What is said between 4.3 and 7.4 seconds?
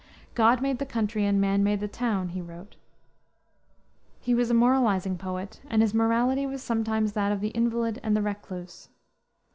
was a moralizing poet, and his morality was sometimes that of